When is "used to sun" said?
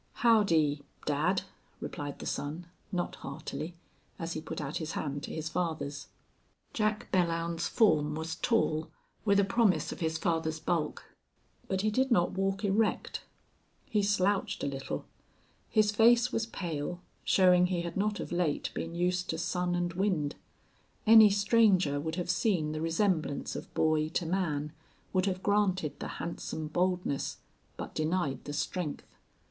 18.95-19.75